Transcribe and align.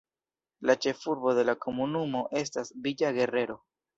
La 0.69 0.75
ĉefurbo 0.85 1.33
de 1.41 1.43
la 1.51 1.55
komunumo 1.67 2.23
estas 2.43 2.75
Villa 2.87 3.15
Guerrero. 3.21 3.59